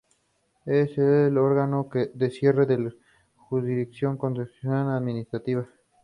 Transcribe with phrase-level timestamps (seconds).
[0.65, 2.91] Es el órgano de cierre de la
[3.37, 5.67] jurisdicción Contencioso Administrativa.